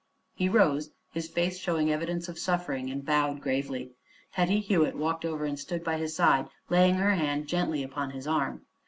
[0.33, 3.91] He rose, his face showing evidence of suffering, and bowed gravely.
[4.31, 8.25] Hetty Hewitt walked over and stood by his side, laying her hand gently upon his
[8.25, 8.65] arm.